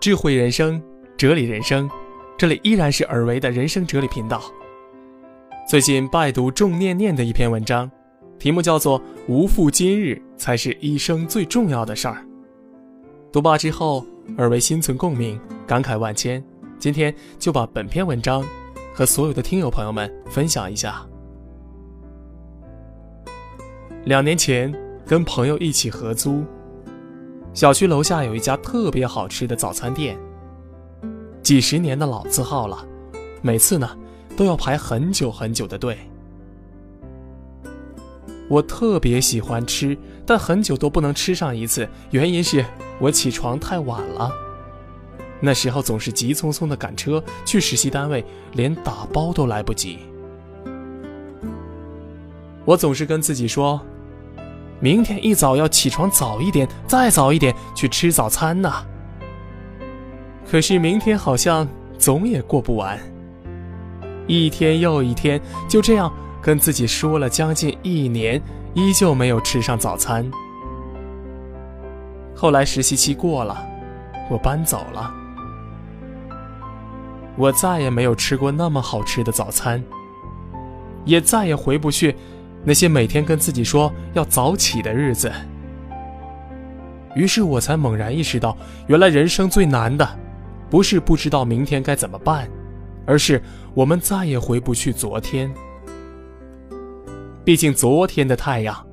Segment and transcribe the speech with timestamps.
[0.00, 0.80] 智慧人生，
[1.16, 1.90] 哲理人生，
[2.36, 4.40] 这里依然是尔维的人生哲理频道。
[5.68, 7.90] 最近拜读众念念的一篇文章，
[8.38, 12.14] 题目叫做《无负今日才是一生最重要的事儿》。
[13.32, 14.06] 读罢之后，
[14.36, 16.42] 尔维心存共鸣，感慨万千。
[16.78, 18.46] 今天就把本篇文章
[18.94, 21.04] 和所有的听友朋友们分享一下。
[24.04, 24.72] 两年前
[25.04, 26.44] 跟朋友一起合租。
[27.54, 30.16] 小区楼下有一家特别好吃的早餐店，
[31.42, 32.86] 几十年的老字号了，
[33.42, 33.96] 每次呢
[34.36, 35.98] 都要排很久很久的队。
[38.48, 42.64] 我特别喜欢吃，但很久都不能吃上一次，原因是
[43.00, 44.30] 我起床太晚了。
[45.40, 49.98] 那时候总是急匆匆的赶车去实习单位，连打包都来不及。
[52.64, 53.80] 我总是跟自己说。
[54.80, 58.72] 明天一早要起床早一点，再早一点去吃早餐呢。
[60.48, 61.66] 可是明天好像
[61.98, 62.98] 总也过不完，
[64.26, 68.40] 一天又一天，就这样跟自己说了将近一年，
[68.72, 70.30] 依旧没有吃上早餐。
[72.34, 73.66] 后来实习期过了，
[74.30, 75.12] 我搬走了，
[77.36, 79.82] 我再也没有吃过那么好吃的早餐，
[81.04, 82.14] 也再也回不去。
[82.68, 85.32] 那些每天跟自己说要早起的日子，
[87.14, 88.54] 于是我才猛然意识到，
[88.88, 90.06] 原来人生最难的，
[90.68, 92.46] 不是不知道明天该怎么办，
[93.06, 95.50] 而是我们再也回不去昨天。
[97.42, 98.86] 毕竟昨天的太阳，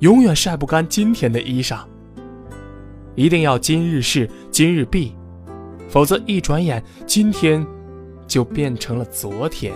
[0.00, 1.78] 永远晒不干今天的衣裳。
[3.14, 5.16] 一定要今日事今日毕，
[5.88, 7.66] 否则一转眼今天，
[8.26, 9.72] 就变成了昨天。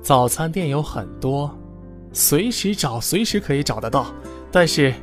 [0.00, 1.54] 早餐店有很多。
[2.18, 4.06] 随时找，随时可以找得到，
[4.50, 4.94] 但是，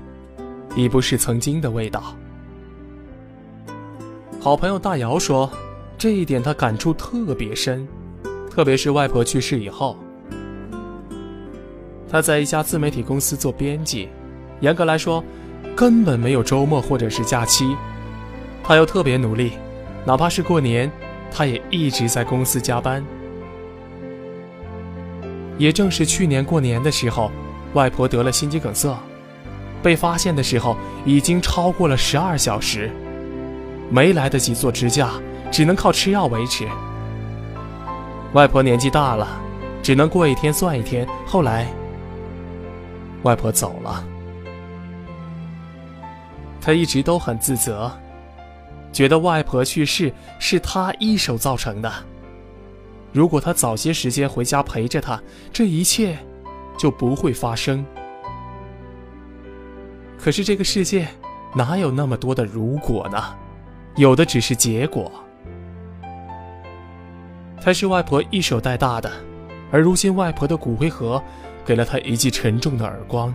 [0.75, 2.15] 已不是曾经的味道。
[4.39, 5.47] 好朋友大姚说，
[5.95, 7.87] 这一点他感触特别深，
[8.49, 9.95] 特别是外婆去世以后。
[12.09, 14.09] 他在一家自媒体公司做编辑，
[14.61, 15.23] 严格来说，
[15.75, 17.77] 根本没有周末或者是假期。
[18.63, 19.51] 他又特别努力，
[20.03, 20.91] 哪怕是过年，
[21.31, 23.05] 他也一直在公司加班。
[25.57, 27.31] 也正是去年过年的时候，
[27.73, 28.97] 外婆得了心肌梗塞，
[29.81, 30.75] 被发现的时候
[31.05, 32.91] 已经超过了十二小时，
[33.89, 35.11] 没来得及做支架，
[35.51, 36.67] 只能靠吃药维持。
[38.33, 39.27] 外婆年纪大了，
[39.83, 41.07] 只能过一天算一天。
[41.25, 41.67] 后来，
[43.21, 44.03] 外婆走了，
[46.59, 47.91] 他一直都很自责，
[48.91, 51.93] 觉得外婆去世是他一手造成的。
[53.13, 55.21] 如果他早些时间回家陪着他，
[55.53, 56.17] 这一切
[56.77, 57.85] 就不会发生。
[60.17, 61.07] 可是这个世界
[61.55, 63.23] 哪有那么多的如果呢？
[63.95, 65.11] 有的只是结果。
[67.61, 69.11] 他是外婆一手带大的，
[69.71, 71.21] 而如今外婆的骨灰盒
[71.63, 73.33] 给了他一记沉重的耳光。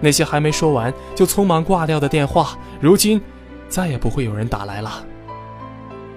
[0.00, 3.20] 那些还没说完就匆忙挂掉的电话，如今
[3.68, 5.04] 再也不会有人打来了。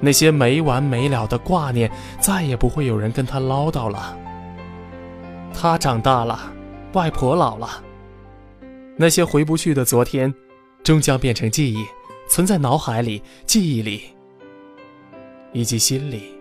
[0.06, 4.18] 那些没完没了的挂念，再也不会有人跟他唠叨了。
[5.54, 6.52] 他长大了，
[6.92, 7.82] 外婆老了，
[8.98, 10.34] 那些回不去的昨天，
[10.84, 11.86] 终将变成记忆，
[12.28, 14.02] 存在脑海里、记忆里
[15.54, 16.34] 以及心里。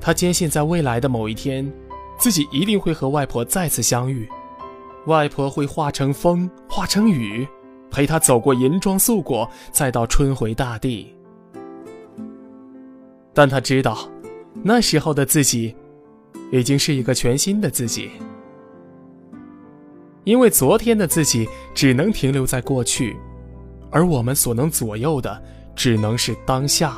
[0.00, 1.68] 他坚信，在未来的某一天，
[2.16, 4.28] 自己一定会和外婆再次相遇，
[5.06, 7.44] 外婆会化成风，化成雨。
[7.92, 11.14] 陪他走过银装素裹，再到春回大地。
[13.34, 14.08] 但他知道，
[14.62, 15.76] 那时候的自己，
[16.50, 18.10] 已经是一个全新的自己。
[20.24, 23.16] 因为昨天的自己只能停留在过去，
[23.90, 25.42] 而我们所能左右的，
[25.74, 26.96] 只能是当下。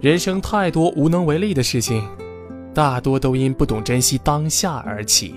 [0.00, 2.06] 人生太多无能为力的事情，
[2.72, 5.34] 大多都因不懂珍惜当下而起。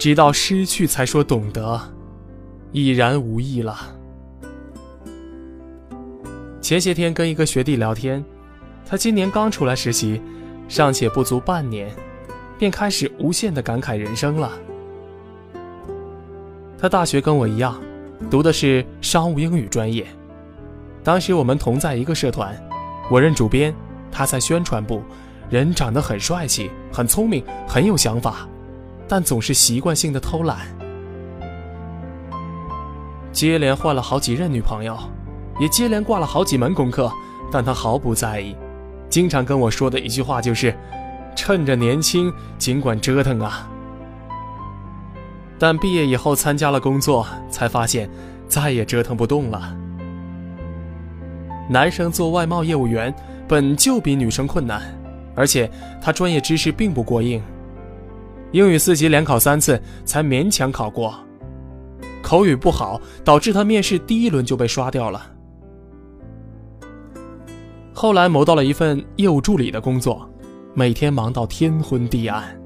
[0.00, 1.78] 直到失去才说懂得，
[2.72, 3.76] 已然无益了。
[6.58, 8.24] 前些天跟一个学弟聊天，
[8.86, 10.18] 他今年刚出来实习，
[10.68, 11.94] 尚且不足半年，
[12.58, 14.50] 便开始无限的感慨人生了。
[16.78, 17.78] 他大学跟我一样，
[18.30, 20.06] 读的是商务英语专业，
[21.04, 22.58] 当时我们同在一个社团，
[23.10, 23.74] 我任主编，
[24.10, 25.02] 他在宣传部，
[25.50, 28.48] 人长得很帅气，很聪明，很有想法。
[29.10, 30.58] 但总是习惯性的偷懒，
[33.32, 34.96] 接连换了好几任女朋友，
[35.58, 37.12] 也接连挂了好几门功课，
[37.50, 38.54] 但他毫不在意，
[39.08, 40.72] 经常跟我说的一句话就是
[41.34, 43.68] ：“趁着年轻，尽管折腾啊。”
[45.58, 48.08] 但毕业以后参加了工作，才发现
[48.46, 49.76] 再也折腾不动了。
[51.68, 53.12] 男生做外贸业务员
[53.48, 54.80] 本就比女生困难，
[55.34, 55.68] 而且
[56.00, 57.42] 他专业知识并不过硬，
[58.52, 61.14] 英语四级连考三次才勉强考过，
[62.22, 65.30] 口语不好导致他面试第一轮就被刷掉了。
[67.92, 70.28] 后来谋到了一份业务助理的工作，
[70.74, 72.58] 每天忙到天昏地暗，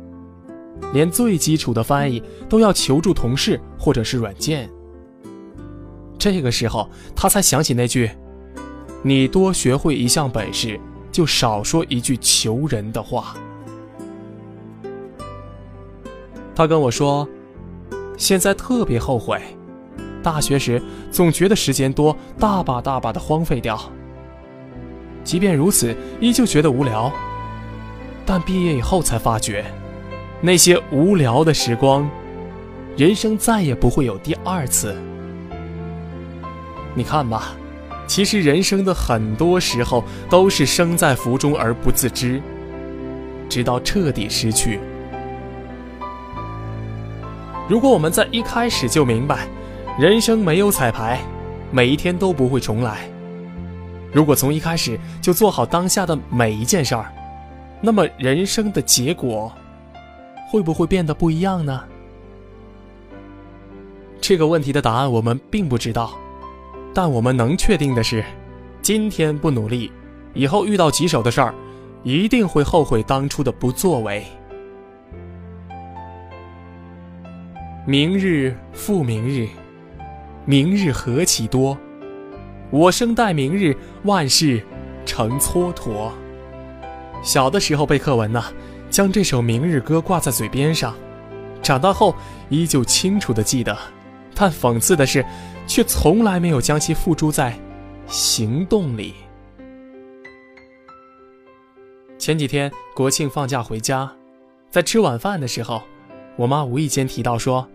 [0.93, 4.71] 连最基础的翻译都要求助同事或者是软件。
[6.19, 8.11] 这个时候，他才想起那句。
[9.03, 10.81] 你多学会一项本事，
[11.13, 13.37] 就少说一句求人的话。
[16.55, 17.29] 他跟我说，
[18.17, 19.41] 现在特别后悔，
[20.23, 20.81] 大学时
[21.11, 23.81] 总觉得时间多，大把大把的荒废掉。
[25.25, 27.13] 即便如此，依旧觉得无聊。
[28.25, 29.65] 但毕业以后才发觉，
[30.41, 32.09] 那些无聊的时光，
[32.97, 34.97] 人生再也不会有第二次。
[36.95, 37.57] 你看吧。
[38.07, 42.39] 其实人生的很多时候都是生在福中而不自知，
[43.49, 44.79] 直到彻底失去。
[47.67, 49.49] 如果我们在一开始就明白，
[49.99, 51.21] 人生没有彩排，
[51.71, 53.09] 每一天都不会重来。
[54.13, 57.11] 如果从一开始就做好当下的每一件事儿，
[57.81, 59.51] 那么人生的结果
[60.51, 61.83] 会不会变得不一样呢？
[64.21, 66.13] 这个问题的答案我们并不知道。
[66.93, 68.23] 但我们能确定的是，
[68.83, 69.91] 今天不努力，
[70.35, 71.55] 以后遇到棘手的事儿，
[72.03, 74.25] 一定会后悔当初的不作为。
[77.87, 79.47] 明日复明日，
[80.47, 81.77] 明日何其多，
[82.71, 84.63] 我生待明日，万事
[85.05, 86.11] 成蹉跎。
[87.23, 88.43] 小的时候背课文呢，
[88.89, 90.95] 将这首《明日歌》挂在嘴边上，
[91.63, 92.15] 长大后
[92.49, 93.77] 依旧清楚的记得。
[94.35, 95.25] 但讽刺的是。
[95.67, 97.59] 却从来没有将其付诸在
[98.07, 99.15] 行动里。
[102.19, 104.13] 前几天国庆放假回家，
[104.69, 105.83] 在吃晚饭的时候，
[106.37, 107.67] 我妈无意间提到说：“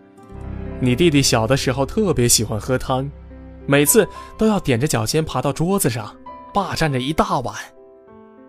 [0.81, 3.09] 你弟弟小的时候特别喜欢喝汤，
[3.67, 6.15] 每次都要踮着脚尖爬到桌子上，
[6.53, 7.55] 霸占着一大碗，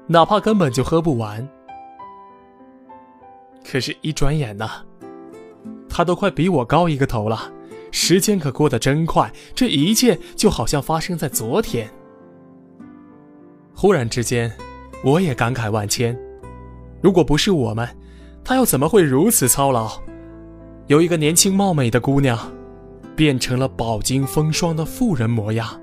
[0.06, 1.46] 哪怕根本就喝不完。
[3.68, 4.68] 可是，一转眼呢，
[5.88, 7.52] 他都快比我高一个头了。”
[7.92, 11.90] 时间可过得真快，这一切就好像发生在昨天。
[13.74, 14.52] 忽然之间，
[15.02, 16.16] 我也感慨万千。
[17.02, 17.88] 如果不是我们，
[18.44, 19.90] 他又怎么会如此操劳？
[20.90, 22.36] 有一个年轻貌美的姑娘，
[23.14, 25.80] 变成了饱经风霜的妇人模样。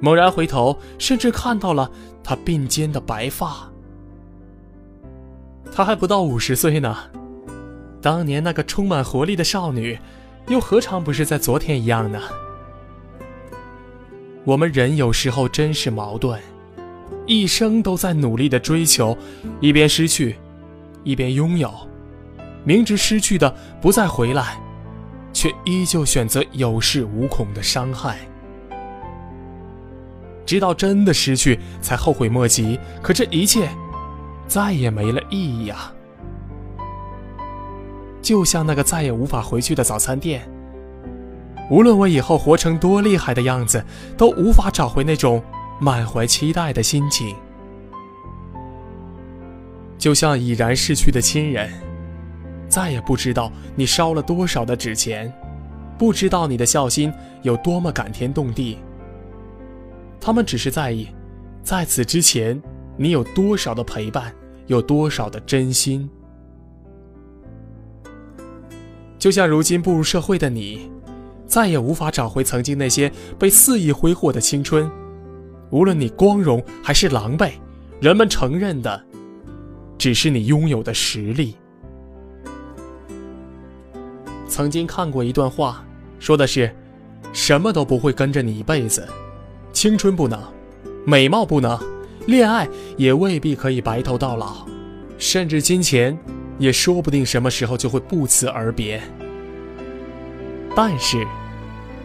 [0.00, 1.88] 猛然回头，甚至看到了
[2.24, 3.70] 她鬓间的白发。
[5.72, 6.96] 她还不到五十岁呢。
[8.02, 9.96] 当年那个充满活力的少女，
[10.48, 12.20] 又何尝不是在昨天一样呢？
[14.42, 16.40] 我们人有时候真是矛盾，
[17.24, 19.16] 一生都在努力的追求，
[19.60, 20.34] 一边失去，
[21.04, 21.72] 一边拥有，
[22.64, 24.58] 明知失去的不再回来，
[25.32, 28.18] 却依旧选择有恃无恐的伤害，
[30.46, 32.78] 直到真的失去才后悔莫及。
[33.02, 33.68] 可这一切，
[34.48, 35.92] 再也没了意义啊！
[38.22, 40.48] 就像那个再也无法回去的早餐店。
[41.70, 43.84] 无论我以后活成多厉害的样子，
[44.16, 45.42] 都无法找回那种
[45.80, 47.36] 满怀期待的心情。
[49.98, 51.70] 就像已然逝去的亲人，
[52.74, 55.32] 再也不知道你烧了多少的纸钱，
[55.96, 57.12] 不知道你的孝心
[57.42, 58.78] 有多么感天动地。
[60.20, 61.06] 他们只是在意，
[61.62, 62.60] 在此之前，
[62.96, 64.34] 你有多少的陪伴，
[64.66, 66.10] 有多少的真心。
[69.20, 70.90] 就像如今步入社会的你，
[71.46, 74.90] 再也无法找回曾经那些被肆意挥霍的青春。
[75.70, 77.52] 无论你光荣还是狼狈，
[78.00, 79.00] 人们承认的，
[79.96, 81.54] 只是你拥有的实力。
[84.48, 85.84] 曾经看过一段话，
[86.18, 86.74] 说的是：
[87.32, 89.06] 什么都不会跟着你一辈子，
[89.72, 90.40] 青春不能，
[91.04, 91.78] 美貌不能，
[92.26, 94.66] 恋爱也未必可以白头到老，
[95.18, 96.16] 甚至金钱。
[96.56, 99.02] 也说不定什么时候就会不辞而别。
[100.72, 101.26] 但是，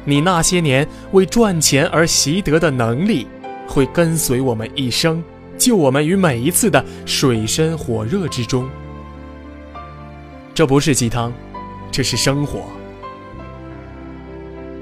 [0.03, 3.27] 你那些年为赚钱而习得的能力，
[3.67, 5.23] 会跟随我们一生，
[5.55, 8.67] 救我们于每一次的水深火热之中。
[10.55, 11.31] 这不是鸡汤，
[11.91, 12.63] 这是生活。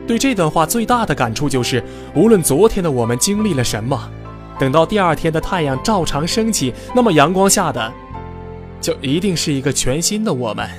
[0.08, 1.84] 对这段话最大的感触就是，
[2.16, 4.10] 无论昨天的我们经历了什么，
[4.58, 7.94] 等到第二天的太阳照常升起，那么阳光下的。
[8.80, 10.70] 就一定是一个全新的我们，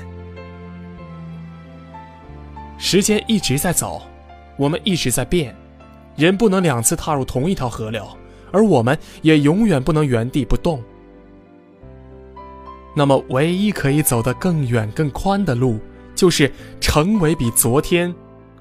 [2.77, 4.01] 时间一直在走，
[4.55, 5.53] 我们一直在变，
[6.15, 8.07] 人不能两次踏入同一条河流，
[8.53, 10.81] 而我们也永远不能原地不动。
[12.95, 15.77] 那么，唯一可以走得更远、更宽的路，
[16.19, 18.13] 就是成为比昨天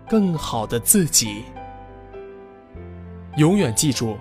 [0.09, 1.43] 更好的自己。
[3.37, 4.17] 永远记住，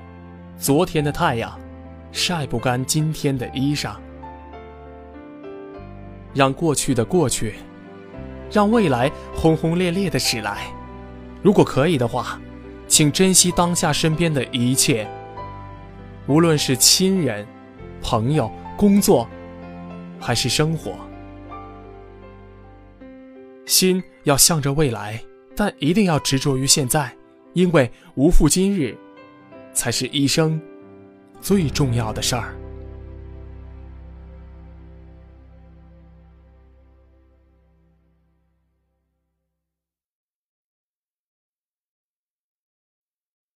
[0.57, 1.55] 昨天的太阳
[2.11, 3.91] 晒不干今天的衣裳。
[6.33, 7.53] 让过去的过去，
[8.51, 10.73] 让未来轰轰烈烈的驶来。
[11.43, 12.41] 如果可以的话，
[12.87, 15.07] 请珍惜当下身边的一切，
[16.25, 17.45] 无论是亲人、
[18.01, 19.27] 朋友、工作，
[20.19, 21.06] 还是生活。
[23.67, 25.21] 心要向着未来，
[25.55, 27.15] 但一定要执着于现在，
[27.53, 28.97] 因为无负今日，
[29.73, 30.59] 才是一生
[31.39, 32.55] 最重要的事儿。